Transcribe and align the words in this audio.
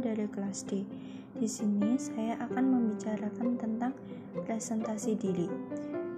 dari 0.00 0.24
kelas 0.26 0.64
D. 0.64 0.82
Di 1.36 1.46
sini 1.46 1.94
saya 2.00 2.40
akan 2.40 2.64
membicarakan 2.64 3.60
tentang 3.60 3.92
presentasi 4.48 5.14
diri. 5.14 5.46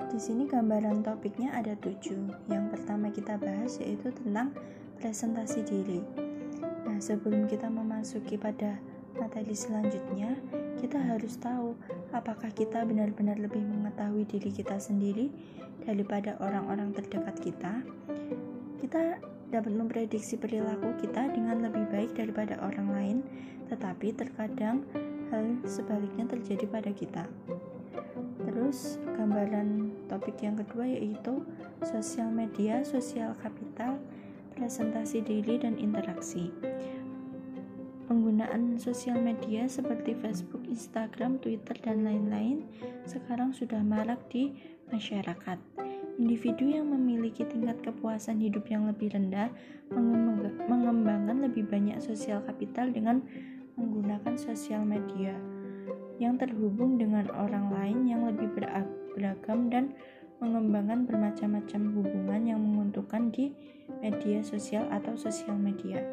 Di 0.08 0.18
sini 0.20 0.46
gambaran 0.46 1.02
topiknya 1.02 1.52
ada 1.52 1.74
tujuh. 1.76 2.48
Yang 2.48 2.64
pertama 2.72 3.10
kita 3.10 3.36
bahas 3.36 3.76
yaitu 3.82 4.14
tentang 4.14 4.54
presentasi 5.02 5.66
diri. 5.66 6.00
Nah, 6.86 6.98
sebelum 7.02 7.50
kita 7.50 7.66
memasuki 7.66 8.38
pada 8.38 8.78
materi 9.18 9.56
selanjutnya, 9.56 10.36
kita 10.78 10.98
harus 10.98 11.38
tahu 11.38 11.74
apakah 12.12 12.50
kita 12.52 12.82
benar-benar 12.86 13.38
lebih 13.38 13.62
mengetahui 13.62 14.26
diri 14.26 14.50
kita 14.50 14.78
sendiri 14.78 15.30
daripada 15.82 16.38
orang-orang 16.38 16.94
terdekat 16.94 17.36
kita. 17.40 17.82
Kita 18.82 19.16
dapat 19.52 19.76
memprediksi 19.76 20.40
perilaku 20.40 20.96
kita 20.96 21.28
dengan 21.28 21.60
lebih 21.60 21.84
baik 21.92 22.16
daripada 22.16 22.56
orang 22.64 22.88
lain, 22.88 23.18
tetapi 23.68 24.16
terkadang 24.16 24.80
hal 25.28 25.60
sebaliknya 25.68 26.24
terjadi 26.24 26.64
pada 26.64 26.90
kita. 26.90 27.24
Terus, 28.48 28.96
gambaran 29.12 29.92
topik 30.08 30.40
yang 30.40 30.56
kedua 30.56 30.88
yaitu 30.88 31.44
sosial 31.84 32.32
media, 32.32 32.80
sosial 32.82 33.36
kapital, 33.44 34.00
presentasi 34.56 35.20
diri, 35.20 35.60
dan 35.60 35.76
interaksi. 35.76 36.48
Penggunaan 38.08 38.76
sosial 38.76 39.20
media 39.20 39.68
seperti 39.68 40.16
Facebook, 40.16 40.64
Instagram, 40.68 41.40
Twitter, 41.40 41.76
dan 41.80 42.04
lain-lain 42.04 42.64
sekarang 43.08 43.56
sudah 43.56 43.80
marak 43.80 44.20
di 44.28 44.52
masyarakat 44.92 45.81
Individu 46.22 46.70
yang 46.70 46.86
memiliki 46.86 47.42
tingkat 47.42 47.82
kepuasan 47.82 48.38
hidup 48.38 48.70
yang 48.70 48.86
lebih 48.86 49.10
rendah 49.10 49.50
mengembangkan 50.70 51.42
lebih 51.42 51.66
banyak 51.66 51.98
sosial 51.98 52.38
kapital 52.46 52.94
dengan 52.94 53.26
menggunakan 53.74 54.38
sosial 54.38 54.86
media 54.86 55.34
yang 56.22 56.38
terhubung 56.38 56.94
dengan 56.94 57.26
orang 57.34 57.74
lain 57.74 58.06
yang 58.06 58.22
lebih 58.22 58.54
beragam 59.18 59.66
dan 59.66 59.90
mengembangkan 60.38 61.10
bermacam-macam 61.10 61.90
hubungan 61.90 62.42
yang 62.46 62.62
menguntungkan 62.62 63.34
di 63.34 63.50
media 63.98 64.46
sosial 64.46 64.86
atau 64.94 65.18
sosial 65.18 65.58
media. 65.58 66.06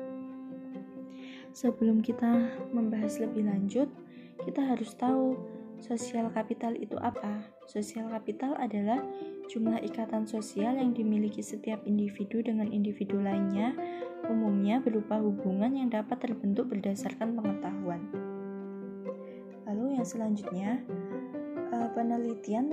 Sebelum 1.53 2.01
kita 2.01 2.57
membahas 2.73 3.21
lebih 3.21 3.45
lanjut, 3.45 3.93
kita 4.41 4.73
harus 4.73 4.89
tahu 4.97 5.37
sosial 5.77 6.33
kapital 6.33 6.73
itu 6.73 6.97
apa. 6.97 7.58
Sosial 7.69 8.09
kapital 8.09 8.57
adalah 8.57 8.97
Jumlah 9.49 9.81
ikatan 9.81 10.29
sosial 10.29 10.77
yang 10.77 10.93
dimiliki 10.93 11.41
setiap 11.41 11.81
individu 11.89 12.45
dengan 12.45 12.69
individu 12.69 13.17
lainnya 13.17 13.73
umumnya 14.29 14.77
berupa 14.77 15.17
hubungan 15.17 15.73
yang 15.73 15.89
dapat 15.89 16.21
terbentuk 16.21 16.69
berdasarkan 16.69 17.33
pengetahuan. 17.33 17.97
Lalu 19.65 19.97
yang 19.97 20.05
selanjutnya, 20.05 20.85
eh, 21.73 21.89
penelitian 21.97 22.69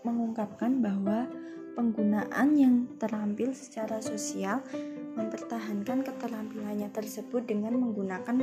mengungkapkan 0.00 0.80
bahwa 0.80 1.28
penggunaan 1.76 2.56
yang 2.56 2.88
terampil 2.96 3.52
secara 3.52 4.00
sosial 4.00 4.64
mempertahankan 5.20 6.08
keterampilannya 6.08 6.88
tersebut 6.88 7.44
dengan 7.44 7.76
menggunakan 7.76 8.40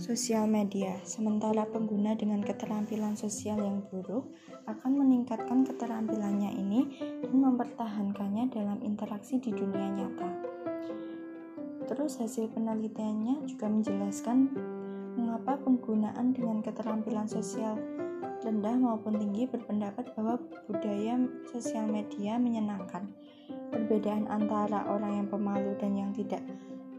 sosial 0.00 0.48
media, 0.48 0.96
sementara 1.04 1.68
pengguna 1.68 2.16
dengan 2.16 2.40
keterampilan 2.40 3.20
sosial 3.20 3.60
yang 3.60 3.84
buruk 3.92 4.32
akan 4.64 4.96
meningkatkan 4.96 5.60
keterampilannya 5.68 6.56
ini 6.56 6.80
dan 7.20 7.36
mempertahankannya 7.36 8.48
dalam 8.48 8.80
interaksi 8.80 9.36
di 9.36 9.52
dunia 9.52 9.92
nyata. 9.92 10.30
Terus 11.84 12.16
hasil 12.16 12.48
penelitiannya 12.56 13.44
juga 13.44 13.68
menjelaskan 13.68 14.56
mengapa 15.20 15.60
penggunaan 15.60 16.32
dengan 16.32 16.64
keterampilan 16.64 17.28
sosial 17.28 17.76
rendah 18.40 18.72
maupun 18.80 19.20
tinggi 19.20 19.44
berpendapat 19.52 20.16
bahwa 20.16 20.40
budaya 20.64 21.20
sosial 21.52 21.84
media 21.84 22.40
menyenangkan. 22.40 23.04
Perbedaan 23.68 24.32
antara 24.32 24.88
orang 24.88 25.20
yang 25.20 25.28
pemalu 25.28 25.76
dan 25.76 25.92
yang 25.92 26.10
tidak 26.16 26.40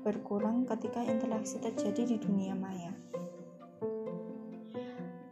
berkurang 0.01 0.65
ketika 0.65 1.05
interaksi 1.05 1.61
terjadi 1.61 2.15
di 2.15 2.17
dunia 2.17 2.57
maya. 2.57 2.93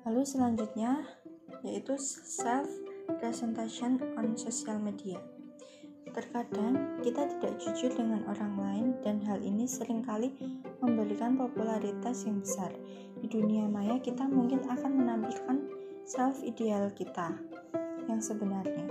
Lalu 0.09 0.25
selanjutnya 0.25 1.06
yaitu 1.62 1.97
self 2.02 2.69
presentation 3.19 4.00
on 4.16 4.38
social 4.38 4.78
media. 4.78 5.19
Terkadang 6.09 7.02
kita 7.06 7.30
tidak 7.38 7.62
jujur 7.62 7.94
dengan 7.94 8.25
orang 8.25 8.53
lain 8.57 8.88
dan 9.06 9.22
hal 9.22 9.38
ini 9.46 9.69
sering 9.69 10.02
kali 10.02 10.34
memberikan 10.81 11.38
popularitas 11.38 12.25
yang 12.25 12.41
besar. 12.41 12.74
Di 13.22 13.30
dunia 13.30 13.69
maya 13.69 14.01
kita 14.01 14.25
mungkin 14.25 14.66
akan 14.66 14.91
menampilkan 14.97 15.57
self 16.09 16.41
ideal 16.41 16.90
kita 16.97 17.38
yang 18.09 18.18
sebenarnya. 18.18 18.90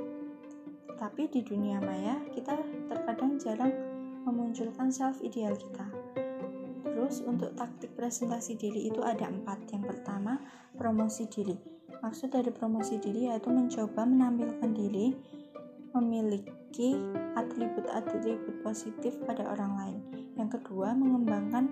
Tapi 0.95 1.27
di 1.31 1.43
dunia 1.43 1.83
maya 1.83 2.23
kita 2.31 2.55
terkadang 2.87 3.39
jarang 3.43 3.88
memunculkan 4.27 4.91
self 4.91 5.21
ideal 5.23 5.55
kita. 5.55 5.87
Terus 6.83 7.23
untuk 7.23 7.55
taktik 7.55 7.95
presentasi 7.95 8.59
diri 8.59 8.91
itu 8.91 8.99
ada 9.05 9.31
empat. 9.31 9.71
Yang 9.71 9.95
pertama, 9.95 10.43
promosi 10.75 11.31
diri. 11.31 11.55
Maksud 11.99 12.31
dari 12.31 12.51
promosi 12.51 12.99
diri 12.99 13.31
yaitu 13.31 13.51
mencoba 13.51 14.07
menampilkan 14.07 14.71
diri 14.75 15.15
memiliki 15.95 16.99
atribut-atribut 17.35 18.63
positif 18.63 19.19
pada 19.27 19.47
orang 19.51 19.73
lain. 19.79 19.99
Yang 20.39 20.61
kedua, 20.63 20.95
mengembangkan 20.95 21.67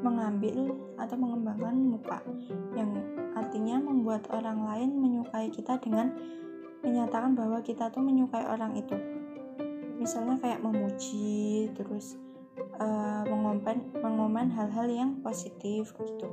mengambil 0.00 0.72
atau 0.96 1.16
mengembangkan 1.18 1.76
muka 1.76 2.20
yang 2.76 2.94
artinya 3.36 3.76
membuat 3.80 4.28
orang 4.32 4.64
lain 4.64 4.96
menyukai 4.96 5.52
kita 5.52 5.76
dengan 5.82 6.14
menyatakan 6.80 7.34
bahwa 7.34 7.60
kita 7.60 7.90
tuh 7.90 8.00
menyukai 8.00 8.46
orang 8.46 8.76
itu 8.78 8.94
misalnya 9.96 10.36
kayak 10.40 10.60
memuji 10.60 11.72
terus 11.72 12.20
uh, 12.80 13.24
mengomen 13.28 13.92
mengomen 14.00 14.48
hal-hal 14.52 14.88
yang 14.88 15.10
positif 15.24 15.92
gitu. 15.96 16.26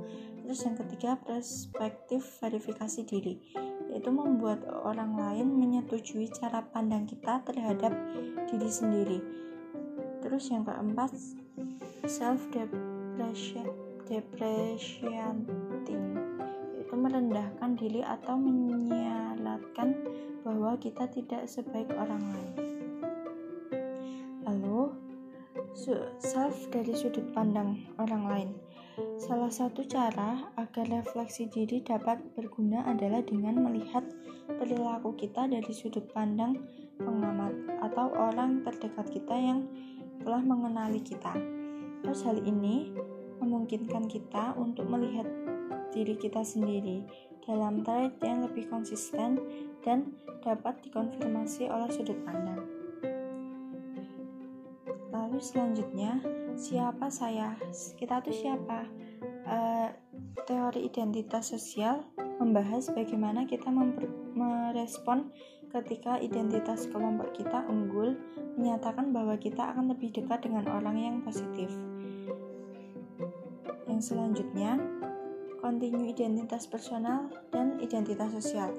Terus 0.43 0.59
yang 0.67 0.75
ketiga 0.75 1.15
perspektif 1.23 2.23
verifikasi 2.43 3.01
diri. 3.07 3.39
Yaitu 3.87 4.11
membuat 4.11 4.65
orang 4.67 5.15
lain 5.15 5.55
menyetujui 5.55 6.27
cara 6.33 6.65
pandang 6.65 7.07
kita 7.07 7.39
terhadap 7.47 7.93
diri 8.51 8.69
sendiri. 8.69 9.19
Terus 10.19 10.51
yang 10.51 10.67
keempat 10.67 11.15
self 12.07 12.43
depression 12.51 13.67
depreciating 14.03 16.03
yaitu 16.75 16.95
merendahkan 16.99 17.79
diri 17.79 18.03
atau 18.03 18.35
menyalatkan 18.35 19.95
bahwa 20.43 20.75
kita 20.75 21.07
tidak 21.07 21.47
sebaik 21.47 21.87
orang 21.95 22.19
lain 22.19 22.72
self 26.23 26.71
dari 26.71 26.95
sudut 26.95 27.27
pandang 27.35 27.83
orang 27.99 28.23
lain. 28.23 28.49
Salah 29.19 29.51
satu 29.51 29.83
cara 29.83 30.47
agar 30.55 30.85
refleksi 30.87 31.49
diri 31.51 31.83
dapat 31.83 32.23
berguna 32.37 32.87
adalah 32.87 33.19
dengan 33.25 33.59
melihat 33.67 34.05
perilaku 34.47 35.17
kita 35.19 35.49
dari 35.49 35.73
sudut 35.75 36.07
pandang 36.15 36.55
pengamat 37.01 37.51
atau 37.83 38.15
orang 38.15 38.63
terdekat 38.63 39.11
kita 39.11 39.35
yang 39.35 39.67
telah 40.23 40.39
mengenali 40.39 41.03
kita. 41.03 41.35
Terus 42.05 42.21
hal 42.23 42.39
ini 42.39 42.95
memungkinkan 43.43 44.07
kita 44.07 44.55
untuk 44.55 44.87
melihat 44.87 45.27
diri 45.91 46.15
kita 46.15 46.47
sendiri 46.47 47.03
dalam 47.43 47.83
trait 47.83 48.15
yang 48.23 48.39
lebih 48.47 48.71
konsisten 48.71 49.35
dan 49.83 50.15
dapat 50.47 50.79
dikonfirmasi 50.87 51.67
oleh 51.67 51.91
sudut 51.91 52.15
pandang. 52.23 52.82
Lalu 55.33 55.49
selanjutnya, 55.49 56.21
siapa 56.53 57.09
saya? 57.09 57.57
Kita 57.97 58.21
tuh 58.21 58.37
siapa? 58.37 58.85
Uh, 59.49 59.89
teori 60.45 60.85
identitas 60.85 61.49
sosial 61.49 62.05
membahas 62.37 62.93
bagaimana 62.93 63.49
kita 63.49 63.65
merespon 64.37 65.33
ketika 65.73 66.21
identitas 66.21 66.85
kelompok 66.85 67.33
kita 67.33 67.65
unggul, 67.65 68.13
menyatakan 68.61 69.09
bahwa 69.09 69.33
kita 69.41 69.73
akan 69.73 69.97
lebih 69.97 70.13
dekat 70.13 70.45
dengan 70.45 70.69
orang 70.69 71.01
yang 71.01 71.17
positif. 71.25 71.73
Yang 73.89 74.13
selanjutnya, 74.13 74.77
kontinu 75.65 76.13
identitas 76.13 76.69
personal 76.69 77.33
dan 77.49 77.81
identitas 77.81 78.37
sosial. 78.37 78.69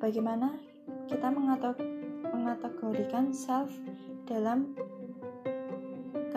Bagaimana 0.00 0.56
kita 1.04 1.28
mengategorikan 2.32 3.36
self 3.36 3.68
dalam 4.24 4.72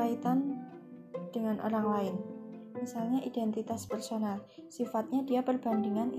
kaitan 0.06 0.62
dengan 1.34 1.58
orang 1.66 1.86
lain. 1.90 2.16
Misalnya 2.78 3.26
identitas 3.26 3.90
personal, 3.90 4.46
sifatnya 4.70 5.26
dia 5.26 5.42
perbandingan 5.42 6.14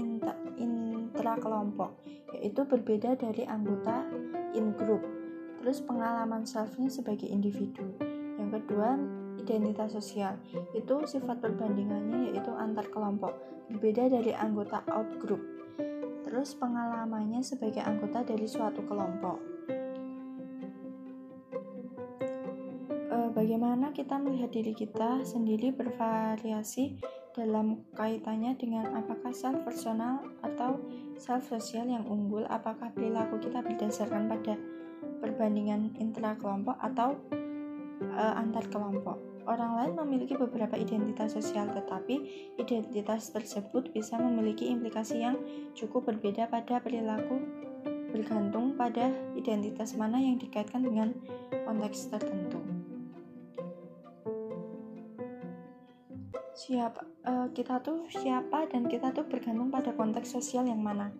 intra 0.59 1.39
kelompok, 1.39 2.03
yaitu 2.35 2.67
berbeda 2.67 3.15
dari 3.15 3.47
anggota 3.47 4.03
in 4.59 4.75
group. 4.75 5.07
Terus 5.63 5.79
pengalaman 5.87 6.43
selfnya 6.43 6.91
sebagai 6.91 7.31
individu. 7.31 7.87
Yang 8.43 8.59
kedua, 8.59 8.99
identitas 9.39 9.95
sosial. 9.95 10.35
Itu 10.75 11.07
sifat 11.07 11.39
perbandingannya 11.39 12.35
yaitu 12.35 12.51
antar 12.59 12.91
kelompok, 12.91 13.39
berbeda 13.71 14.11
dari 14.11 14.35
anggota 14.35 14.83
outgroup. 14.91 15.43
Terus 16.27 16.59
pengalamannya 16.59 17.39
sebagai 17.47 17.87
anggota 17.87 18.27
dari 18.27 18.51
suatu 18.51 18.83
kelompok. 18.83 19.56
Bagaimana 23.37 23.93
kita 23.93 24.17
melihat 24.17 24.49
diri 24.49 24.73
kita 24.73 25.21
sendiri 25.21 25.69
bervariasi 25.77 26.97
dalam 27.37 27.85
kaitannya 27.93 28.57
dengan 28.57 28.97
apakah 28.97 29.29
self 29.37 29.61
personal 29.61 30.25
atau 30.41 30.81
self 31.21 31.45
sosial 31.45 31.85
yang 31.85 32.09
unggul, 32.09 32.49
apakah 32.49 32.89
perilaku 32.97 33.37
kita 33.45 33.61
berdasarkan 33.61 34.25
pada 34.33 34.57
perbandingan 35.21 35.93
intra 36.01 36.33
kelompok 36.41 36.81
atau 36.81 37.21
uh, 38.17 38.41
antar 38.41 38.65
kelompok. 38.73 39.21
Orang 39.47 39.79
lain 39.79 39.93
memiliki 39.95 40.35
beberapa 40.35 40.75
identitas 40.75 41.37
sosial, 41.37 41.71
tetapi 41.71 42.19
identitas 42.57 43.31
tersebut 43.31 43.93
bisa 43.93 44.17
memiliki 44.17 44.67
implikasi 44.73 45.23
yang 45.23 45.37
cukup 45.77 46.09
berbeda 46.09 46.49
pada 46.49 46.81
perilaku 46.81 47.39
bergantung 48.11 48.75
pada 48.75 49.13
identitas 49.37 49.93
mana 49.93 50.17
yang 50.17 50.41
dikaitkan 50.41 50.83
dengan 50.83 51.13
konteks 51.69 52.11
tertentu. 52.11 52.66
Siapa 56.67 57.07
uh, 57.23 57.47
kita 57.55 57.79
tuh 57.79 58.11
siapa 58.11 58.67
dan 58.67 58.91
kita 58.91 59.15
tuh 59.15 59.23
bergantung 59.31 59.71
pada 59.71 59.95
konteks 59.95 60.35
sosial 60.35 60.67
yang 60.67 60.83
mana. 60.83 61.15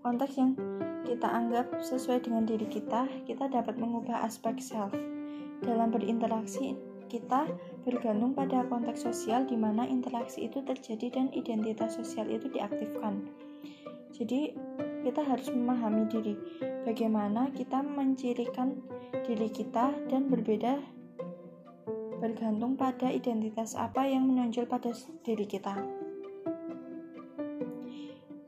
Konteks 0.00 0.40
yang 0.40 0.56
kita 1.04 1.28
anggap 1.28 1.68
sesuai 1.84 2.24
dengan 2.24 2.48
diri 2.48 2.64
kita 2.64 3.04
kita 3.28 3.52
dapat 3.52 3.76
mengubah 3.76 4.24
aspek 4.24 4.56
self. 4.56 4.96
Dalam 5.60 5.92
berinteraksi 5.92 6.80
kita 7.12 7.44
bergantung 7.84 8.32
pada 8.32 8.64
konteks 8.72 9.04
sosial 9.04 9.44
di 9.44 9.60
mana 9.60 9.84
interaksi 9.84 10.48
itu 10.48 10.64
terjadi 10.64 11.12
dan 11.12 11.28
identitas 11.36 12.00
sosial 12.00 12.32
itu 12.32 12.48
diaktifkan. 12.48 13.20
Jadi 14.16 14.56
kita 15.04 15.20
harus 15.20 15.52
memahami 15.52 16.08
diri. 16.08 16.34
Bagaimana 16.88 17.52
kita 17.52 17.84
mencirikan 17.84 18.80
diri 19.28 19.52
kita 19.52 19.92
dan 20.08 20.32
berbeda 20.32 20.95
bergantung 22.16 22.74
pada 22.74 23.12
identitas 23.12 23.76
apa 23.76 24.08
yang 24.08 24.24
menonjol 24.28 24.64
pada 24.64 24.92
diri 25.22 25.44
kita. 25.44 25.76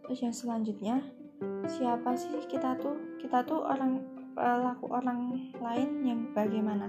Terus 0.09 0.21
yang 0.25 0.33
selanjutnya, 0.33 0.97
siapa 1.69 2.17
sih 2.17 2.33
kita 2.49 2.81
tuh? 2.81 2.97
Kita 3.21 3.45
tuh 3.45 3.61
orang 3.61 4.01
pelaku 4.33 4.87
orang 4.89 5.53
lain 5.61 5.91
yang 6.01 6.21
bagaimana? 6.33 6.89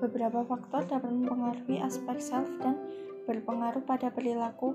Beberapa 0.00 0.40
faktor 0.44 0.88
dapat 0.88 1.12
mempengaruhi 1.12 1.84
aspek 1.84 2.16
self 2.16 2.48
dan 2.64 2.80
berpengaruh 3.28 3.84
pada 3.84 4.08
perilaku 4.08 4.72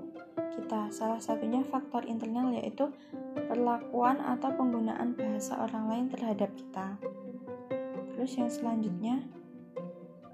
kita. 0.54 0.92
Salah 0.94 1.18
satunya 1.18 1.64
faktor 1.66 2.06
internal 2.06 2.54
yaitu 2.54 2.86
perlakuan 3.50 4.20
atau 4.20 4.52
penggunaan 4.54 5.16
bahasa 5.16 5.58
orang 5.58 5.84
lain 5.90 6.06
terhadap 6.12 6.54
kita. 6.54 6.86
Terus 8.14 8.32
yang 8.38 8.50
selanjutnya, 8.52 9.24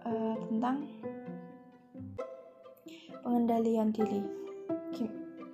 uh, 0.08 0.34
tentang 0.48 0.76
pengendalian 3.20 3.92
diri. 3.92 4.24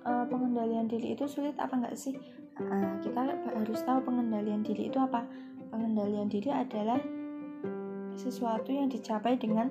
Uh, 0.05 0.21
pengendalian 0.29 0.85
diri 0.85 1.17
itu 1.17 1.25
sulit 1.25 1.57
apa 1.57 1.75
enggak 1.75 1.97
sih? 1.97 2.15
Uh, 2.55 3.01
kita 3.01 3.35
harus 3.51 3.81
tahu 3.83 3.99
pengendalian 4.05 4.63
diri 4.63 4.87
itu 4.87 4.97
apa. 5.01 5.27
Pengendalian 5.73 6.31
diri 6.31 6.53
adalah 6.53 7.01
sesuatu 8.15 8.71
yang 8.71 8.87
dicapai 8.87 9.35
dengan 9.35 9.67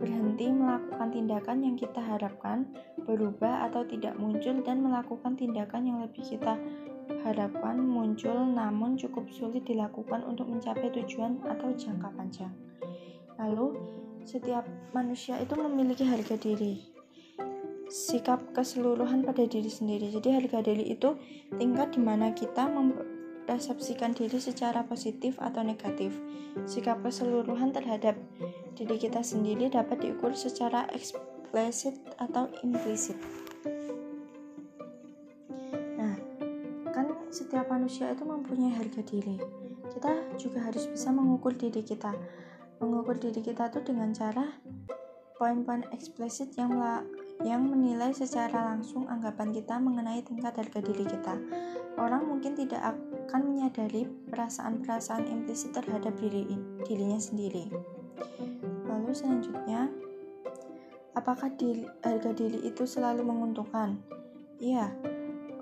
berhenti 0.00 0.48
melakukan 0.48 1.12
tindakan 1.12 1.60
yang 1.60 1.76
kita 1.76 2.00
harapkan 2.00 2.64
berubah 3.04 3.68
atau 3.68 3.84
tidak 3.84 4.16
muncul 4.16 4.56
dan 4.64 4.80
melakukan 4.80 5.36
tindakan 5.36 5.84
yang 5.84 5.98
lebih 6.00 6.24
kita 6.24 6.56
harapkan 7.22 7.76
muncul 7.78 8.34
namun 8.34 8.96
cukup 8.96 9.28
sulit 9.30 9.62
dilakukan 9.68 10.24
untuk 10.24 10.48
mencapai 10.48 10.88
tujuan 10.94 11.42
atau 11.44 11.74
jangka 11.74 12.08
panjang. 12.16 12.52
Lalu, 13.36 13.76
setiap 14.26 14.66
manusia 14.90 15.38
itu 15.38 15.54
memiliki 15.54 16.02
harga 16.02 16.34
diri. 16.34 16.82
Sikap 17.86 18.50
keseluruhan 18.50 19.22
pada 19.22 19.46
diri 19.46 19.70
sendiri. 19.70 20.10
Jadi 20.10 20.34
harga 20.34 20.66
diri 20.66 20.90
itu 20.90 21.14
tingkat 21.54 21.94
di 21.94 22.02
mana 22.02 22.34
kita 22.34 22.66
mempersepsikan 22.66 24.18
diri 24.18 24.42
secara 24.42 24.82
positif 24.82 25.38
atau 25.38 25.62
negatif. 25.62 26.10
Sikap 26.66 27.06
keseluruhan 27.06 27.70
terhadap 27.70 28.18
diri 28.74 28.98
kita 28.98 29.22
sendiri 29.22 29.70
dapat 29.70 30.02
diukur 30.02 30.34
secara 30.34 30.90
eksplisit 30.90 31.94
atau 32.18 32.50
implisit. 32.66 33.14
Nah, 35.94 36.18
kan 36.90 37.14
setiap 37.30 37.70
manusia 37.70 38.10
itu 38.10 38.26
mempunyai 38.26 38.74
harga 38.74 39.06
diri. 39.06 39.38
Kita 39.86 40.34
juga 40.34 40.66
harus 40.66 40.90
bisa 40.90 41.14
mengukur 41.14 41.54
diri 41.54 41.86
kita 41.86 42.10
mengukur 42.80 43.16
diri 43.16 43.40
kita 43.40 43.72
tuh 43.72 43.84
dengan 43.84 44.12
cara 44.12 44.56
poin-poin 45.36 45.84
eksplisit 45.92 46.56
yang 46.56 46.72
yang 47.44 47.68
menilai 47.68 48.16
secara 48.16 48.72
langsung 48.72 49.04
anggapan 49.04 49.52
kita 49.52 49.76
mengenai 49.76 50.24
tingkat 50.24 50.56
harga 50.56 50.80
diri 50.80 51.04
kita. 51.04 51.36
Orang 52.00 52.28
mungkin 52.28 52.56
tidak 52.56 52.96
akan 52.96 53.40
menyadari 53.52 54.08
perasaan-perasaan 54.32 55.28
implisit 55.28 55.76
terhadap 55.76 56.16
diri 56.16 56.48
dirinya 56.88 57.20
sendiri. 57.20 57.68
Lalu 58.88 59.12
selanjutnya, 59.12 59.92
apakah 61.12 61.52
diri, 61.56 61.84
harga 62.00 62.32
diri 62.32 62.64
itu 62.64 62.88
selalu 62.88 63.24
menguntungkan? 63.24 64.00
Iya, 64.56 64.88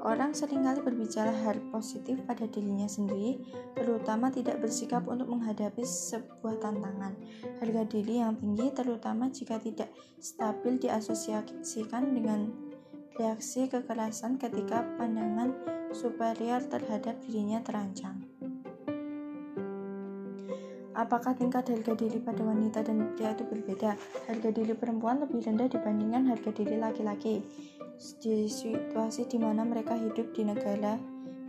Orang 0.05 0.37
sering 0.37 0.69
kali 0.69 0.85
berbicara 0.85 1.33
hal 1.33 1.57
positif 1.73 2.21
pada 2.29 2.45
dirinya 2.45 2.85
sendiri, 2.85 3.41
terutama 3.73 4.29
tidak 4.29 4.61
bersikap 4.61 5.01
untuk 5.09 5.33
menghadapi 5.33 5.81
sebuah 5.81 6.61
tantangan. 6.61 7.17
Harga 7.65 7.83
diri 7.89 8.21
yang 8.21 8.37
tinggi, 8.37 8.69
terutama 8.77 9.33
jika 9.33 9.57
tidak 9.57 9.89
stabil, 10.21 10.77
diasosiasikan 10.77 12.13
dengan 12.13 12.53
reaksi 13.17 13.65
kekerasan 13.65 14.37
ketika 14.37 14.85
pandangan 15.01 15.57
superior 15.97 16.61
terhadap 16.69 17.17
dirinya 17.25 17.65
terancam. 17.65 18.34
Apakah 20.95 21.35
tingkat 21.35 21.67
harga 21.67 21.91
diri 21.99 22.23
pada 22.23 22.47
wanita 22.47 22.87
dan 22.87 23.19
pria 23.19 23.35
itu 23.35 23.43
berbeda? 23.43 23.99
Harga 24.31 24.49
diri 24.55 24.79
perempuan 24.79 25.19
lebih 25.19 25.43
rendah 25.43 25.67
dibandingkan 25.67 26.31
harga 26.31 26.51
diri 26.55 26.79
laki-laki 26.79 27.43
di 28.23 28.47
situasi 28.47 29.27
di 29.27 29.39
mana 29.43 29.67
mereka 29.67 29.99
hidup 29.99 30.31
di 30.31 30.47
negara 30.47 30.95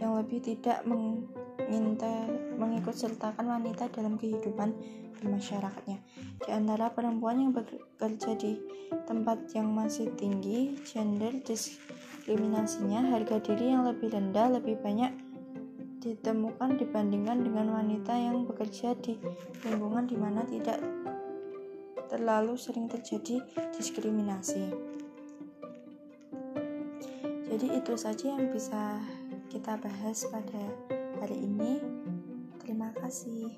yang 0.02 0.18
lebih 0.18 0.42
tidak 0.42 0.82
menginter, 0.90 2.26
mengikut 2.58 2.98
sertakan 2.98 3.46
wanita 3.46 3.86
dalam 3.94 4.18
kehidupan 4.18 4.74
bermasyarakatnya. 5.22 5.98
Di 6.42 6.50
antara 6.50 6.90
perempuan 6.90 7.40
yang 7.40 7.52
bekerja 7.54 8.34
di 8.36 8.60
tempat 9.06 9.54
yang 9.54 9.72
masih 9.72 10.10
tinggi, 10.18 10.74
gender 10.84 11.32
diskriminasinya, 11.46 13.14
harga 13.14 13.40
diri 13.46 13.78
yang 13.78 13.86
lebih 13.86 14.10
rendah 14.10 14.58
lebih 14.58 14.82
banyak 14.82 15.25
ditemukan 16.06 16.78
dibandingkan 16.78 17.42
dengan 17.42 17.82
wanita 17.82 18.14
yang 18.14 18.46
bekerja 18.46 18.94
di 19.02 19.18
lingkungan 19.66 20.06
di 20.06 20.14
mana 20.14 20.46
tidak 20.46 20.78
terlalu 22.06 22.54
sering 22.54 22.86
terjadi 22.86 23.42
diskriminasi. 23.74 24.70
Jadi 27.50 27.68
itu 27.82 27.94
saja 27.98 28.38
yang 28.38 28.54
bisa 28.54 29.02
kita 29.50 29.82
bahas 29.82 30.30
pada 30.30 30.64
hari 31.18 31.42
ini. 31.42 31.82
Terima 32.62 32.94
kasih. 33.02 33.50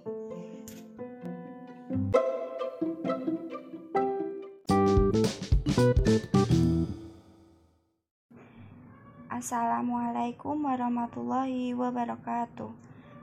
Assalamualaikum 9.47 10.59
warahmatullahi 10.67 11.71
wabarakatuh. 11.71 12.67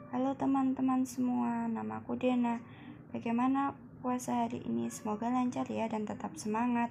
Halo 0.08 0.32
teman-teman 0.32 1.04
semua, 1.04 1.68
namaku 1.68 2.16
Dena. 2.16 2.64
Bagaimana 3.12 3.76
puasa 4.00 4.48
hari 4.48 4.64
ini? 4.64 4.88
Semoga 4.88 5.28
lancar 5.28 5.68
ya 5.68 5.84
dan 5.84 6.08
tetap 6.08 6.32
semangat 6.40 6.88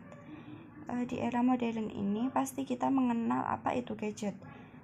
uh, 0.85 1.01
di 1.09 1.17
era 1.17 1.41
modern 1.41 1.89
ini 1.89 2.29
pasti 2.29 2.61
kita 2.61 2.93
mengenal 2.93 3.41
apa 3.49 3.73
itu 3.73 3.97
gadget. 3.97 4.37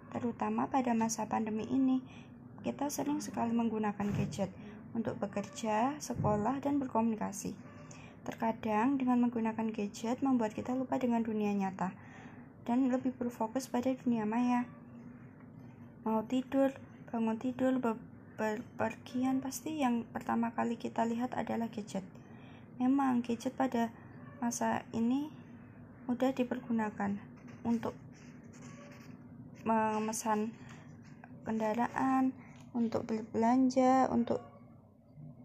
Terutama 0.09 0.65
pada 0.65 0.97
masa 0.97 1.29
pandemi 1.29 1.69
ini, 1.69 2.01
kita 2.65 2.89
sering 2.89 3.21
sekali 3.21 3.53
menggunakan 3.53 4.09
gadget 4.17 4.49
untuk 4.97 5.13
bekerja, 5.21 5.93
sekolah, 6.01 6.57
dan 6.57 6.81
berkomunikasi. 6.81 7.53
Terkadang 8.25 8.97
dengan 8.97 9.29
menggunakan 9.29 9.69
gadget 9.69 10.25
membuat 10.25 10.57
kita 10.57 10.73
lupa 10.73 10.97
dengan 10.97 11.21
dunia 11.21 11.53
nyata 11.53 12.08
dan 12.63 12.91
lebih 12.91 13.15
berfokus 13.15 13.69
pada 13.69 13.93
dunia 13.93 14.23
maya. 14.23 14.65
Mau 16.03 16.23
tidur, 16.25 16.71
bangun 17.11 17.37
tidur, 17.37 17.77
bepergian 17.79 19.43
pasti 19.43 19.83
yang 19.83 20.07
pertama 20.09 20.55
kali 20.55 20.79
kita 20.79 21.03
lihat 21.03 21.35
adalah 21.35 21.67
gadget. 21.67 22.03
Memang 22.79 23.19
gadget 23.21 23.53
pada 23.55 23.91
masa 24.39 24.87
ini 24.95 25.27
mudah 26.07 26.31
dipergunakan 26.31 27.19
untuk 27.67 27.93
memesan 29.67 30.55
kendaraan, 31.43 32.31
untuk 32.71 33.05
belanja, 33.05 34.07
untuk 34.09 34.39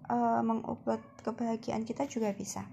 uh, 0.08 0.40
mengupload 0.40 1.00
kebahagiaan 1.24 1.82
kita 1.84 2.06
juga 2.06 2.30
bisa. 2.32 2.64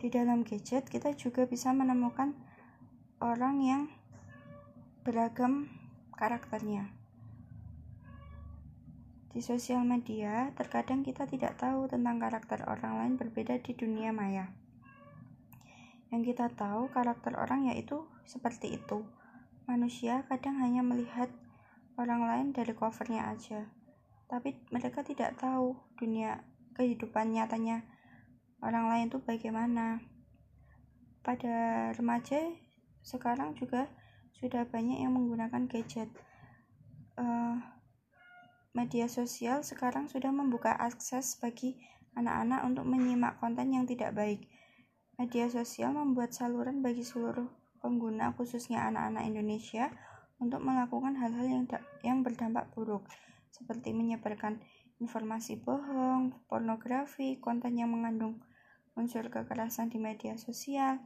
Di 0.00 0.12
dalam 0.12 0.44
gadget 0.44 0.90
kita 0.90 1.16
juga 1.16 1.48
bisa 1.48 1.72
menemukan 1.72 2.36
orang 3.24 3.56
yang 3.64 3.82
beragam 5.00 5.72
karakternya. 6.12 6.92
Di 9.32 9.40
sosial 9.40 9.80
media, 9.80 10.52
terkadang 10.52 11.00
kita 11.00 11.24
tidak 11.24 11.56
tahu 11.56 11.88
tentang 11.88 12.20
karakter 12.20 12.60
orang 12.68 13.00
lain 13.00 13.14
berbeda 13.16 13.64
di 13.64 13.72
dunia 13.72 14.12
maya. 14.12 14.52
Yang 16.12 16.36
kita 16.36 16.52
tahu 16.52 16.92
karakter 16.92 17.32
orang 17.40 17.72
yaitu 17.72 18.04
seperti 18.28 18.76
itu. 18.76 19.08
Manusia 19.64 20.28
kadang 20.28 20.60
hanya 20.60 20.84
melihat 20.84 21.32
orang 21.96 22.28
lain 22.28 22.46
dari 22.52 22.76
covernya 22.76 23.32
aja, 23.32 23.72
tapi 24.28 24.52
mereka 24.68 25.00
tidak 25.00 25.40
tahu 25.40 25.72
dunia 25.96 26.44
kehidupan 26.76 27.32
nyatanya 27.32 27.88
orang 28.60 28.92
lain 28.92 29.08
itu 29.08 29.16
bagaimana. 29.24 30.04
Pada 31.24 31.88
remaja 31.96 32.52
sekarang 33.04 33.52
juga 33.54 33.86
sudah 34.32 34.64
banyak 34.64 35.04
yang 35.04 35.12
menggunakan 35.12 35.68
gadget. 35.68 36.08
Uh, 37.14 37.60
media 38.74 39.06
sosial 39.06 39.62
sekarang 39.62 40.10
sudah 40.10 40.34
membuka 40.34 40.74
akses 40.74 41.38
bagi 41.38 41.78
anak-anak 42.18 42.66
untuk 42.66 42.84
menyimak 42.88 43.38
konten 43.38 43.70
yang 43.70 43.86
tidak 43.86 44.16
baik. 44.16 44.50
Media 45.14 45.46
sosial 45.46 45.94
membuat 45.94 46.34
saluran 46.34 46.82
bagi 46.82 47.06
seluruh 47.06 47.46
pengguna, 47.78 48.34
khususnya 48.34 48.90
anak-anak 48.90 49.30
Indonesia, 49.30 49.94
untuk 50.42 50.58
melakukan 50.64 51.14
hal-hal 51.14 51.46
yang 51.46 51.64
yang 52.02 52.18
berdampak 52.26 52.66
buruk, 52.74 53.06
seperti 53.54 53.94
menyebarkan 53.94 54.58
informasi 54.98 55.62
bohong, 55.62 56.34
pornografi, 56.50 57.38
konten 57.38 57.78
yang 57.78 57.94
mengandung 57.94 58.42
unsur 58.98 59.30
kekerasan 59.30 59.90
di 59.90 60.02
media 60.02 60.34
sosial. 60.34 60.98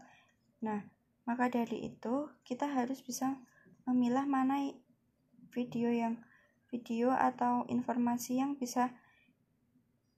Nah, 0.65 0.98
maka 1.29 1.53
dari 1.53 1.93
itu 1.93 2.33
kita 2.41 2.65
harus 2.65 3.05
bisa 3.05 3.37
memilah 3.85 4.25
mana 4.25 4.73
video 5.53 5.93
yang 5.93 6.17
video 6.73 7.13
atau 7.13 7.69
informasi 7.69 8.41
yang 8.41 8.57
bisa 8.57 8.97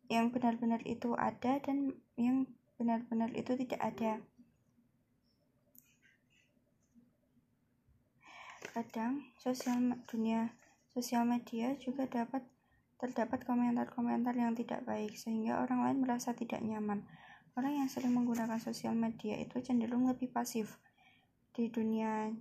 yang 0.07 0.31
benar-benar 0.31 0.79
itu 0.87 1.19
ada 1.19 1.59
dan 1.59 1.99
yang 2.15 2.47
benar-benar 2.79 3.35
itu 3.35 3.59
tidak 3.59 3.83
ada. 3.83 4.23
Kadang 8.71 9.35
sosial 9.35 9.99
dunia 10.07 10.55
sosial 10.95 11.27
media 11.27 11.75
juga 11.83 12.07
dapat 12.07 12.47
terdapat 13.03 13.43
komentar-komentar 13.43 14.35
yang 14.39 14.55
tidak 14.55 14.87
baik 14.87 15.19
sehingga 15.19 15.59
orang 15.59 15.83
lain 15.83 15.99
merasa 16.07 16.39
tidak 16.39 16.63
nyaman. 16.63 17.03
Orang 17.59 17.83
yang 17.83 17.91
sering 17.91 18.15
menggunakan 18.15 18.63
sosial 18.63 18.95
media 18.95 19.35
itu 19.43 19.59
cenderung 19.59 20.07
lebih 20.07 20.31
pasif 20.31 20.79
di 21.61 21.69
dunia 21.69 22.33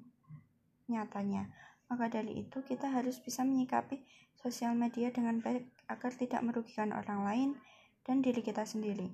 nyatanya. 0.88 1.52
Maka 1.92 2.08
dari 2.08 2.40
itu, 2.40 2.64
kita 2.64 2.88
harus 2.88 3.20
bisa 3.20 3.44
menyikapi 3.44 4.00
sosial 4.40 4.72
media 4.80 5.12
dengan 5.12 5.44
baik 5.44 5.68
agar 5.92 6.16
tidak 6.16 6.40
merugikan 6.40 6.96
orang 6.96 7.28
lain 7.28 7.50
dan 8.08 8.24
diri 8.24 8.40
kita 8.40 8.64
sendiri. 8.64 9.12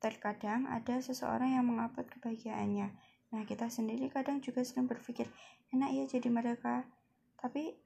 Terkadang 0.00 0.64
ada 0.64 1.04
seseorang 1.04 1.52
yang 1.52 1.68
mengupload 1.68 2.08
kebahagiaannya. 2.08 2.88
Nah, 3.36 3.42
kita 3.44 3.68
sendiri 3.68 4.08
kadang 4.08 4.40
juga 4.40 4.64
sering 4.64 4.88
berpikir, 4.88 5.28
enak 5.76 5.90
ya 5.92 6.04
jadi 6.08 6.28
mereka. 6.32 6.88
Tapi 7.36 7.76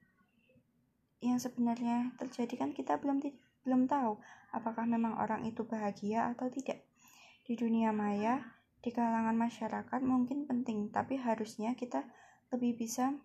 yang 1.19 1.43
sebenarnya 1.43 2.15
terjadi 2.21 2.55
kan 2.55 2.71
kita 2.71 3.03
belum 3.03 3.19
belum 3.67 3.91
tahu 3.91 4.21
apakah 4.55 4.87
memang 4.87 5.19
orang 5.19 5.43
itu 5.43 5.67
bahagia 5.67 6.31
atau 6.31 6.47
tidak. 6.49 6.87
Di 7.43 7.59
dunia 7.59 7.91
maya, 7.91 8.56
di 8.87 8.95
kalangan 8.95 9.35
masyarakat 9.35 9.99
mungkin 10.07 10.47
penting, 10.47 10.95
tapi 10.95 11.19
harusnya 11.19 11.75
kita 11.75 12.07
lebih 12.55 12.79
bisa 12.79 13.19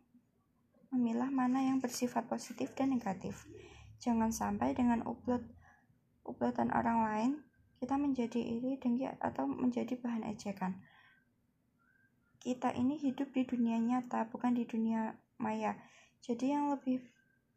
memilah 0.89 1.29
mana 1.29 1.61
yang 1.61 1.77
bersifat 1.77 2.25
positif 2.25 2.73
dan 2.73 2.89
negatif. 2.89 3.45
Jangan 4.01 4.33
sampai 4.33 4.73
dengan 4.73 5.05
upload 5.05 5.45
uploadan 6.25 6.73
orang 6.73 7.05
lain 7.05 7.31
kita 7.77 7.93
menjadi 7.93 8.41
iri, 8.41 8.81
dengki 8.81 9.05
atau 9.21 9.45
menjadi 9.45 10.01
bahan 10.01 10.25
ejekan. 10.33 10.81
Kita 12.41 12.73
ini 12.73 12.97
hidup 12.97 13.29
di 13.29 13.45
dunia 13.45 13.77
nyata, 13.77 14.33
bukan 14.33 14.57
di 14.57 14.65
dunia 14.65 15.13
maya. 15.37 15.77
Jadi 16.25 16.57
yang 16.57 16.73
lebih 16.73 17.05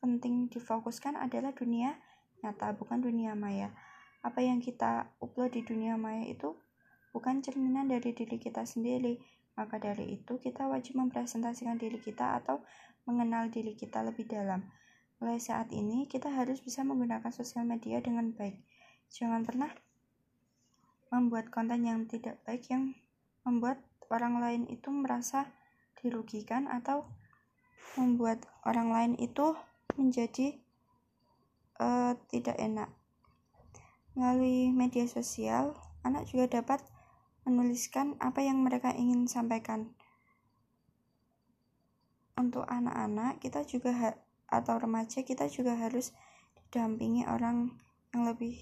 penting 0.05 0.53
difokuskan 0.53 1.17
adalah 1.17 1.57
dunia 1.57 1.97
nyata, 2.45 2.77
bukan 2.77 3.01
dunia 3.01 3.33
maya. 3.33 3.73
Apa 4.21 4.45
yang 4.45 4.61
kita 4.61 5.13
upload 5.25 5.57
di 5.57 5.65
dunia 5.65 5.97
maya 5.97 6.25
itu 6.29 6.53
bukan 7.15 7.39
cerminan 7.41 7.87
dari 7.87 8.11
diri 8.11 8.37
kita 8.43 8.67
sendiri. 8.67 9.23
Maka 9.55 9.79
dari 9.79 10.19
itu, 10.19 10.43
kita 10.43 10.67
wajib 10.67 10.99
mempresentasikan 10.99 11.79
diri 11.79 12.03
kita 12.03 12.43
atau 12.43 12.67
mengenal 13.07 13.47
diri 13.55 13.79
kita 13.79 14.03
lebih 14.03 14.27
dalam. 14.27 14.67
Mulai 15.23 15.39
saat 15.39 15.71
ini, 15.71 16.11
kita 16.11 16.27
harus 16.35 16.59
bisa 16.59 16.83
menggunakan 16.83 17.31
sosial 17.31 17.63
media 17.63 18.03
dengan 18.03 18.35
baik. 18.35 18.59
Jangan 19.15 19.47
pernah 19.47 19.71
membuat 21.15 21.55
konten 21.55 21.87
yang 21.87 22.11
tidak 22.11 22.43
baik 22.43 22.67
yang 22.67 22.99
membuat 23.47 23.79
orang 24.11 24.43
lain 24.43 24.63
itu 24.67 24.91
merasa 24.91 25.47
dirugikan 26.03 26.67
atau 26.67 27.07
membuat 27.95 28.43
orang 28.67 28.91
lain 28.91 29.13
itu 29.23 29.55
menjadi 29.95 30.59
uh, 31.79 32.19
tidak 32.27 32.59
enak. 32.59 32.91
Melalui 34.19 34.75
media 34.75 35.07
sosial, 35.07 35.79
anak 36.03 36.27
juga 36.27 36.59
dapat 36.59 36.83
menuliskan 37.45 38.17
apa 38.21 38.41
yang 38.41 38.61
mereka 38.65 38.93
ingin 38.97 39.29
sampaikan 39.29 39.93
untuk 42.35 42.67
anak-anak 42.67 43.39
kita 43.39 43.63
juga 43.65 44.19
atau 44.51 44.75
remaja 44.77 45.23
kita 45.23 45.47
juga 45.49 45.79
harus 45.79 46.13
didampingi 46.59 47.29
orang 47.29 47.77
yang 48.13 48.27
lebih 48.27 48.59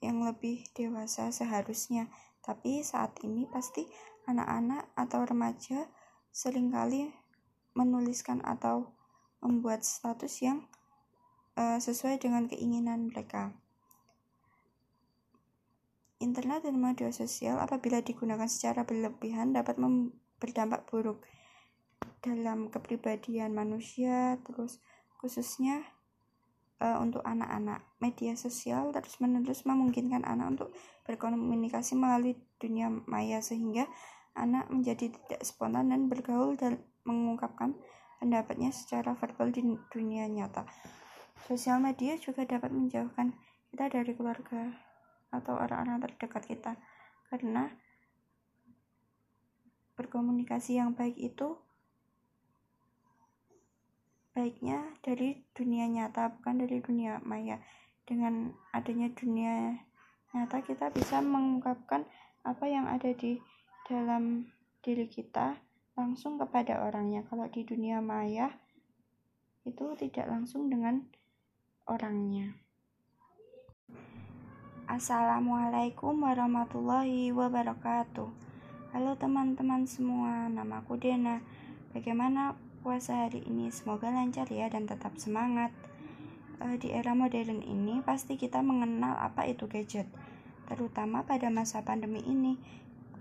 yang 0.00 0.24
lebih 0.24 0.64
dewasa 0.76 1.32
seharusnya 1.32 2.10
tapi 2.40 2.80
saat 2.80 3.14
ini 3.22 3.44
pasti 3.48 3.84
anak-anak 4.24 4.90
atau 4.96 5.24
remaja 5.24 5.88
sering 6.32 6.72
kali 6.72 7.12
menuliskan 7.76 8.40
atau 8.42 8.94
membuat 9.40 9.84
status 9.84 10.40
yang 10.44 10.66
uh, 11.56 11.78
sesuai 11.80 12.20
dengan 12.20 12.46
keinginan 12.48 13.08
mereka. 13.08 13.54
Internet 16.30 16.62
dan 16.62 16.78
media 16.78 17.10
sosial 17.10 17.58
apabila 17.58 17.98
digunakan 18.06 18.46
secara 18.46 18.86
berlebihan 18.86 19.50
dapat 19.50 19.74
berdampak 20.38 20.86
buruk 20.86 21.26
dalam 22.22 22.70
kepribadian 22.70 23.50
manusia 23.50 24.38
terus 24.46 24.78
khususnya 25.18 25.82
uh, 26.78 27.02
untuk 27.02 27.26
anak-anak. 27.26 27.82
Media 27.98 28.38
sosial 28.38 28.94
terus 28.94 29.18
menerus 29.18 29.66
memungkinkan 29.66 30.22
anak 30.22 30.54
untuk 30.54 30.70
berkomunikasi 31.02 31.98
melalui 31.98 32.38
dunia 32.62 32.94
maya 33.10 33.42
sehingga 33.42 33.90
anak 34.38 34.70
menjadi 34.70 35.10
tidak 35.10 35.42
spontan 35.42 35.90
dan 35.90 36.06
bergaul 36.06 36.54
dan 36.54 36.78
mengungkapkan 37.02 37.74
pendapatnya 38.22 38.70
secara 38.70 39.18
verbal 39.18 39.50
di 39.50 39.66
dunia 39.90 40.30
nyata. 40.30 40.62
Sosial 41.50 41.82
media 41.82 42.14
juga 42.22 42.46
dapat 42.46 42.70
menjauhkan 42.70 43.34
kita 43.74 43.90
dari 43.90 44.14
keluarga 44.14 44.89
atau 45.30 45.56
orang-orang 45.56 46.02
terdekat 46.02 46.44
kita. 46.46 46.72
Karena 47.30 47.70
berkomunikasi 49.94 50.78
yang 50.78 50.94
baik 50.94 51.14
itu 51.18 51.58
baiknya 54.30 54.94
dari 55.02 55.42
dunia 55.54 55.86
nyata 55.90 56.34
bukan 56.38 56.62
dari 56.62 56.78
dunia 56.82 57.22
maya. 57.22 57.62
Dengan 58.04 58.50
adanya 58.74 59.10
dunia 59.14 59.78
nyata 60.34 60.62
kita 60.66 60.90
bisa 60.90 61.22
mengungkapkan 61.22 62.06
apa 62.42 62.64
yang 62.66 62.90
ada 62.90 63.14
di 63.14 63.38
dalam 63.86 64.50
diri 64.82 65.06
kita 65.06 65.58
langsung 65.94 66.38
kepada 66.38 66.82
orangnya. 66.82 67.22
Kalau 67.28 67.46
di 67.46 67.62
dunia 67.62 68.02
maya 68.02 68.50
itu 69.62 69.92
tidak 69.94 70.26
langsung 70.26 70.72
dengan 70.72 71.04
orangnya 71.84 72.56
Assalamualaikum 74.90 76.18
warahmatullahi 76.18 77.30
wabarakatuh 77.30 78.26
Halo 78.90 79.14
teman-teman 79.14 79.86
semua, 79.86 80.50
namaku 80.50 80.98
Dena 80.98 81.46
Bagaimana 81.94 82.58
puasa 82.82 83.22
hari 83.22 83.46
ini. 83.46 83.70
Semoga 83.70 84.10
lancar 84.10 84.50
ya 84.50 84.66
dan 84.66 84.90
tetap 84.90 85.14
semangat. 85.14 85.70
Uh, 86.58 86.74
di 86.74 86.90
era 86.90 87.14
modern 87.14 87.62
ini 87.62 88.02
pasti 88.02 88.34
kita 88.34 88.66
mengenal 88.66 89.14
apa 89.14 89.46
itu 89.46 89.70
gadget. 89.70 90.10
terutama 90.66 91.22
pada 91.22 91.46
masa 91.54 91.86
pandemi 91.86 92.26
ini. 92.26 92.58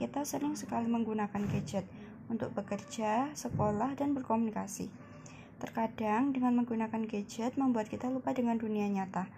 Kita 0.01 0.25
sering 0.25 0.57
sekali 0.57 0.89
menggunakan 0.89 1.45
gadget 1.53 1.85
untuk 2.33 2.49
bekerja, 2.57 3.29
sekolah, 3.37 3.93
dan 3.93 4.17
berkomunikasi. 4.17 4.89
Terkadang 5.61 6.33
dengan 6.33 6.65
menggunakan 6.65 7.05
gadget 7.05 7.61
membuat 7.61 7.93
kita 7.93 8.09
lupa 8.09 8.33
dengan 8.33 8.57
dunia 8.57 8.89
nyata 8.89 9.29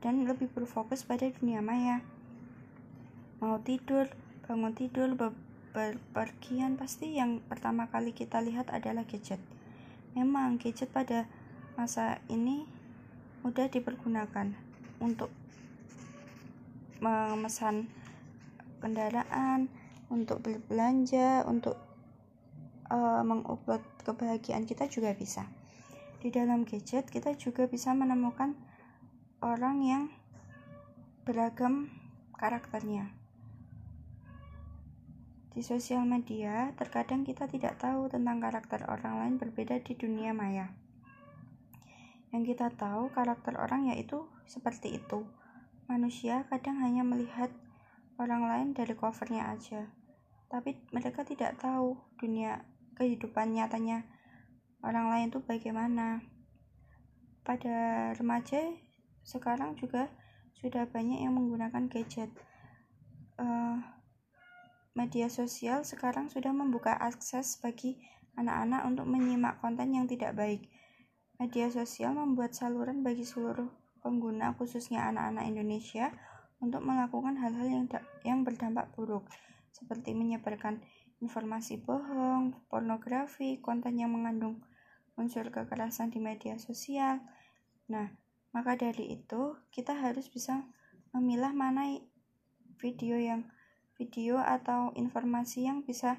dan 0.00 0.24
lebih 0.24 0.48
berfokus 0.52 1.04
pada 1.04 1.28
dunia 1.28 1.60
maya. 1.60 2.00
Mau 3.40 3.60
tidur, 3.60 4.08
bangun 4.48 4.72
tidur, 4.76 5.16
berpergian 5.70 6.74
pasti 6.76 7.16
yang 7.16 7.40
pertama 7.46 7.88
kali 7.88 8.12
kita 8.12 8.40
lihat 8.42 8.68
adalah 8.72 9.06
gadget. 9.06 9.40
Memang 10.16 10.58
gadget 10.58 10.90
pada 10.90 11.24
masa 11.78 12.18
ini 12.28 12.66
mudah 13.40 13.70
dipergunakan 13.72 14.52
untuk 15.00 15.32
memesan 17.00 17.88
kendaraan, 18.84 19.72
untuk 20.12 20.44
belanja, 20.68 21.44
untuk 21.48 21.80
uh, 22.92 23.24
mengupload 23.24 23.80
kebahagiaan 24.04 24.68
kita 24.68 24.90
juga 24.90 25.16
bisa. 25.16 25.48
Di 26.20 26.28
dalam 26.28 26.68
gadget 26.68 27.08
kita 27.08 27.32
juga 27.40 27.64
bisa 27.64 27.96
menemukan 27.96 28.52
orang 29.40 29.80
yang 29.80 30.04
beragam 31.24 31.88
karakternya. 32.36 33.08
Di 35.50 35.64
sosial 35.64 36.04
media, 36.04 36.76
terkadang 36.76 37.24
kita 37.24 37.48
tidak 37.48 37.80
tahu 37.80 38.12
tentang 38.12 38.36
karakter 38.36 38.84
orang 38.84 39.24
lain 39.24 39.34
berbeda 39.40 39.80
di 39.80 39.96
dunia 39.96 40.36
maya. 40.36 40.76
Yang 42.36 42.54
kita 42.54 42.68
tahu, 42.76 43.08
karakter 43.16 43.56
orang 43.56 43.88
yaitu 43.88 44.28
seperti 44.44 45.00
itu. 45.00 45.24
Manusia 45.88 46.44
kadang 46.52 46.76
hanya 46.84 47.00
melihat 47.00 47.48
orang 48.20 48.44
lain 48.44 48.68
dari 48.76 48.92
covernya 48.92 49.56
aja, 49.56 49.88
tapi 50.52 50.84
mereka 50.92 51.24
tidak 51.24 51.56
tahu 51.56 51.96
dunia 52.20 52.60
kehidupan 53.00 53.56
nyatanya 53.56 54.04
orang 54.84 55.08
lain 55.08 55.32
itu 55.32 55.40
bagaimana. 55.40 56.20
Pada 57.40 58.12
remaja 58.20 58.68
sekarang 59.24 59.76
juga 59.76 60.08
sudah 60.60 60.84
banyak 60.88 61.24
yang 61.24 61.36
menggunakan 61.36 61.88
gadget. 61.88 62.30
Uh, 63.40 63.80
media 64.92 65.32
sosial 65.32 65.86
sekarang 65.86 66.28
sudah 66.28 66.52
membuka 66.52 66.92
akses 66.92 67.56
bagi 67.62 67.96
anak-anak 68.36 68.84
untuk 68.84 69.06
menyimak 69.08 69.56
konten 69.64 69.96
yang 69.96 70.04
tidak 70.04 70.36
baik. 70.36 70.68
Media 71.40 71.72
sosial 71.72 72.12
membuat 72.12 72.52
saluran 72.52 73.00
bagi 73.00 73.24
seluruh 73.24 73.72
pengguna, 74.04 74.52
khususnya 74.60 75.08
anak-anak 75.08 75.48
Indonesia, 75.48 76.12
untuk 76.60 76.84
melakukan 76.84 77.40
hal-hal 77.40 77.68
yang 77.72 77.86
yang 78.20 78.44
berdampak 78.44 78.92
buruk, 78.92 79.24
seperti 79.72 80.12
menyebarkan 80.12 80.84
informasi 81.24 81.80
bohong, 81.80 82.68
pornografi, 82.68 83.56
konten 83.64 83.96
yang 83.96 84.12
mengandung 84.12 84.60
unsur 85.16 85.48
kekerasan 85.48 86.12
di 86.12 86.20
media 86.20 86.60
sosial. 86.60 87.24
Nah, 87.88 88.08
maka 88.50 88.74
dari 88.74 89.14
itu 89.14 89.54
kita 89.70 89.94
harus 89.94 90.26
bisa 90.26 90.66
memilah 91.14 91.54
mana 91.54 91.98
video 92.82 93.14
yang 93.18 93.46
video 93.94 94.40
atau 94.40 94.90
informasi 94.96 95.68
yang 95.68 95.84
bisa 95.86 96.18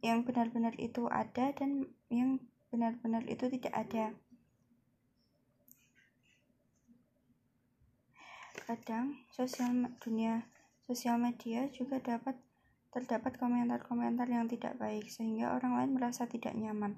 yang 0.00 0.22
benar-benar 0.22 0.74
itu 0.78 1.10
ada 1.10 1.50
dan 1.54 1.90
yang 2.08 2.38
benar-benar 2.70 3.26
itu 3.26 3.50
tidak 3.50 3.74
ada. 3.74 4.14
Kadang 8.68 9.16
sosial 9.32 9.92
dunia 10.00 10.44
sosial 10.84 11.20
media 11.20 11.68
juga 11.72 12.00
dapat 12.00 12.36
terdapat 12.88 13.36
komentar-komentar 13.36 14.24
yang 14.28 14.48
tidak 14.48 14.76
baik 14.80 15.08
sehingga 15.12 15.52
orang 15.52 15.76
lain 15.76 15.90
merasa 15.98 16.24
tidak 16.24 16.56
nyaman. 16.56 16.96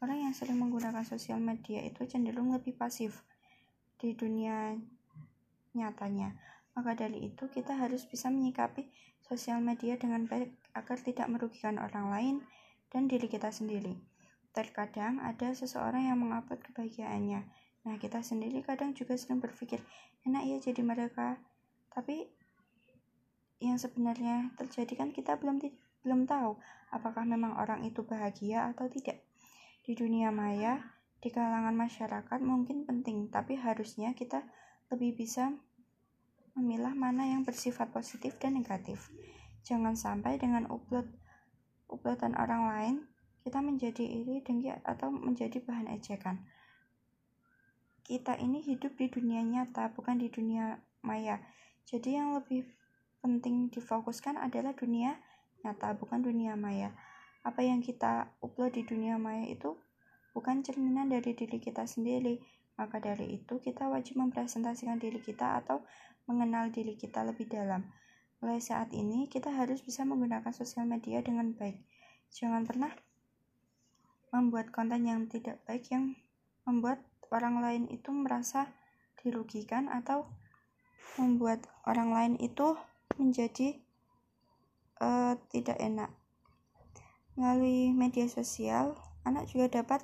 Orang 0.00 0.20
yang 0.20 0.32
sering 0.32 0.60
menggunakan 0.60 1.04
sosial 1.04 1.40
media 1.40 1.84
itu 1.84 2.04
cenderung 2.08 2.52
lebih 2.52 2.72
pasif 2.76 3.20
di 4.00 4.16
dunia 4.16 4.74
nyatanya. 5.76 6.34
Maka 6.72 6.96
dari 6.96 7.28
itu 7.28 7.46
kita 7.52 7.76
harus 7.76 8.08
bisa 8.08 8.32
menyikapi 8.32 8.88
sosial 9.20 9.60
media 9.60 10.00
dengan 10.00 10.24
baik 10.24 10.56
agar 10.72 10.98
tidak 10.98 11.28
merugikan 11.28 11.76
orang 11.76 12.08
lain 12.08 12.36
dan 12.88 13.06
diri 13.06 13.28
kita 13.28 13.52
sendiri. 13.52 14.00
Terkadang 14.50 15.22
ada 15.22 15.54
seseorang 15.54 16.10
yang 16.10 16.18
mengupload 16.18 16.58
kebahagiaannya. 16.66 17.40
Nah, 17.86 17.94
kita 18.02 18.24
sendiri 18.24 18.64
kadang 18.66 18.96
juga 18.96 19.14
sering 19.14 19.38
berpikir, 19.38 19.78
enak 20.26 20.42
ya 20.48 20.56
jadi 20.58 20.82
mereka. 20.82 21.38
Tapi 21.94 22.26
yang 23.60 23.76
sebenarnya 23.76 24.56
terjadi 24.56 25.04
kan 25.04 25.12
kita 25.12 25.36
belum 25.36 25.60
belum 26.00 26.24
tahu 26.24 26.56
apakah 26.90 27.28
memang 27.28 27.54
orang 27.60 27.84
itu 27.86 28.02
bahagia 28.02 28.72
atau 28.74 28.88
tidak. 28.90 29.22
Di 29.80 29.96
dunia 29.96 30.28
maya, 30.34 30.99
di 31.20 31.28
kalangan 31.28 31.76
masyarakat 31.76 32.40
mungkin 32.40 32.88
penting, 32.88 33.28
tapi 33.28 33.60
harusnya 33.60 34.16
kita 34.16 34.40
lebih 34.88 35.20
bisa 35.20 35.52
memilah 36.56 36.96
mana 36.96 37.28
yang 37.28 37.44
bersifat 37.44 37.92
positif 37.92 38.40
dan 38.40 38.56
negatif. 38.56 39.12
Jangan 39.62 39.94
sampai 39.94 40.40
dengan 40.40 40.66
upload 40.72 41.06
uploadan 41.92 42.34
orang 42.40 42.62
lain 42.72 42.96
kita 43.44 43.60
menjadi 43.64 44.04
iri, 44.04 44.44
dengki 44.44 44.72
atau 44.84 45.08
menjadi 45.08 45.60
bahan 45.64 45.88
ejekan. 45.96 46.44
Kita 48.04 48.36
ini 48.36 48.60
hidup 48.60 48.96
di 48.96 49.08
dunia 49.08 49.40
nyata, 49.40 49.92
bukan 49.96 50.20
di 50.20 50.28
dunia 50.28 50.80
maya. 51.00 51.40
Jadi 51.88 52.16
yang 52.20 52.36
lebih 52.36 52.68
penting 53.24 53.72
difokuskan 53.72 54.36
adalah 54.36 54.76
dunia 54.76 55.16
nyata, 55.64 55.96
bukan 55.96 56.20
dunia 56.20 56.56
maya. 56.56 56.92
Apa 57.40 57.64
yang 57.64 57.80
kita 57.80 58.36
upload 58.44 58.76
di 58.76 58.84
dunia 58.84 59.16
maya 59.16 59.48
itu 59.48 59.76
bukan 60.32 60.62
cerminan 60.62 61.10
dari 61.10 61.34
diri 61.34 61.58
kita 61.58 61.86
sendiri. 61.86 62.40
Maka 62.80 62.96
dari 63.02 63.36
itu, 63.36 63.60
kita 63.60 63.92
wajib 63.92 64.18
mempresentasikan 64.18 64.96
diri 64.96 65.20
kita 65.20 65.60
atau 65.60 65.84
mengenal 66.24 66.72
diri 66.72 66.96
kita 66.96 67.26
lebih 67.26 67.50
dalam. 67.50 67.84
Mulai 68.40 68.62
saat 68.62 68.94
ini, 68.96 69.28
kita 69.28 69.52
harus 69.52 69.84
bisa 69.84 70.06
menggunakan 70.08 70.48
sosial 70.54 70.88
media 70.88 71.20
dengan 71.20 71.52
baik. 71.52 71.76
Jangan 72.32 72.64
pernah 72.64 72.92
membuat 74.30 74.70
konten 74.70 75.04
yang 75.04 75.26
tidak 75.26 75.58
baik 75.66 75.90
yang 75.90 76.14
membuat 76.64 77.02
orang 77.34 77.58
lain 77.58 77.84
itu 77.90 78.14
merasa 78.14 78.70
dirugikan 79.20 79.90
atau 79.90 80.30
membuat 81.18 81.66
orang 81.84 82.14
lain 82.14 82.34
itu 82.38 82.78
menjadi 83.18 83.76
uh, 85.02 85.34
tidak 85.50 85.76
enak. 85.82 86.10
Melalui 87.34 87.90
media 87.90 88.30
sosial, 88.30 88.94
anak 89.26 89.50
juga 89.50 89.82
dapat 89.82 90.00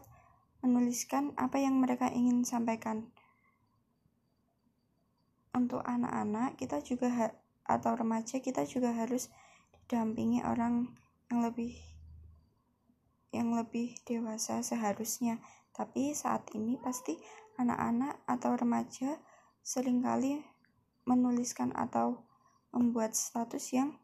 menuliskan 0.64 1.36
apa 1.36 1.60
yang 1.60 1.76
mereka 1.80 2.08
ingin 2.12 2.44
sampaikan. 2.46 3.10
Untuk 5.56 5.80
anak-anak, 5.84 6.60
kita 6.60 6.84
juga 6.84 7.32
atau 7.66 7.92
remaja 7.98 8.38
kita 8.38 8.62
juga 8.68 8.94
harus 8.94 9.32
didampingi 9.84 10.44
orang 10.46 10.94
yang 11.32 11.42
lebih 11.42 11.74
yang 13.34 13.52
lebih 13.52 13.98
dewasa 14.06 14.62
seharusnya. 14.62 15.42
Tapi 15.76 16.16
saat 16.16 16.48
ini 16.56 16.80
pasti 16.80 17.20
anak-anak 17.60 18.24
atau 18.24 18.56
remaja 18.56 19.20
sering 19.60 20.00
kali 20.00 20.40
menuliskan 21.04 21.74
atau 21.76 22.24
membuat 22.72 23.12
status 23.12 23.72
yang 23.76 23.96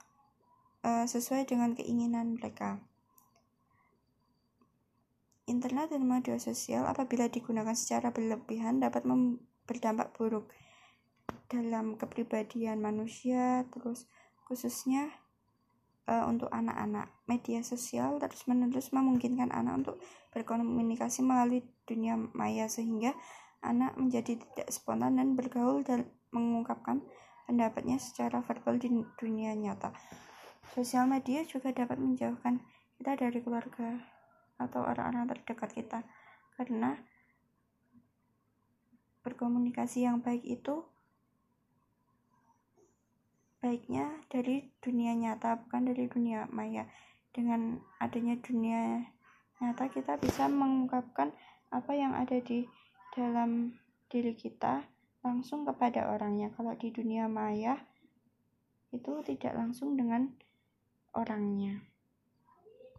uh, 0.85 1.09
sesuai 1.09 1.49
dengan 1.49 1.73
keinginan 1.73 2.37
mereka. 2.37 2.83
Internet 5.50 5.90
dan 5.90 6.07
media 6.07 6.38
sosial 6.38 6.87
apabila 6.87 7.26
digunakan 7.26 7.74
secara 7.74 8.14
berlebihan 8.14 8.78
dapat 8.78 9.02
berdampak 9.66 10.14
buruk 10.14 10.46
dalam 11.50 11.98
kepribadian 11.98 12.78
manusia, 12.78 13.66
terus 13.74 14.07
khususnya 14.46 15.11
uh, 16.07 16.31
untuk 16.31 16.46
anak-anak. 16.55 17.11
Media 17.26 17.61
sosial 17.66 18.22
terus-menerus 18.22 18.94
memungkinkan 18.94 19.50
anak 19.50 19.83
untuk 19.83 19.96
berkomunikasi 20.31 21.26
melalui 21.26 21.66
dunia 21.90 22.14
maya 22.38 22.70
sehingga 22.70 23.16
anak 23.62 23.94
menjadi 23.98 24.38
tidak 24.38 24.68
spontan 24.70 25.18
dan 25.18 25.35
bergaul 25.38 25.83
dan 25.87 26.07
mengungkapkan 26.35 27.02
pendapatnya 27.46 27.98
secara 27.98 28.42
verbal 28.42 28.78
di 28.78 28.90
dunia 29.18 29.55
nyata. 29.59 29.90
Sosial 30.72 31.11
media 31.11 31.44
juga 31.44 31.74
dapat 31.74 31.98
menjauhkan 31.98 32.62
kita 32.96 33.18
dari 33.18 33.38
keluarga 33.42 34.12
atau 34.66 34.87
orang-orang 34.87 35.29
terdekat 35.31 35.70
kita. 35.72 36.01
Karena 36.55 36.94
berkomunikasi 39.22 40.07
yang 40.07 40.20
baik 40.20 40.42
itu 40.42 40.83
baiknya 43.62 44.11
dari 44.27 44.75
dunia 44.83 45.14
nyata 45.14 45.62
bukan 45.66 45.92
dari 45.92 46.11
dunia 46.11 46.51
maya. 46.51 46.90
Dengan 47.33 47.81
adanya 48.03 48.37
dunia 48.42 49.07
nyata 49.62 49.87
kita 49.88 50.18
bisa 50.18 50.51
mengungkapkan 50.51 51.31
apa 51.70 51.92
yang 51.94 52.12
ada 52.12 52.37
di 52.42 52.66
dalam 53.14 53.79
diri 54.11 54.35
kita 54.35 54.85
langsung 55.22 55.62
kepada 55.62 56.11
orangnya. 56.11 56.51
Kalau 56.53 56.75
di 56.77 56.90
dunia 56.90 57.31
maya, 57.31 57.79
itu 58.92 59.22
tidak 59.25 59.57
langsung 59.57 59.96
dengan 59.96 60.35
orangnya 61.16 61.91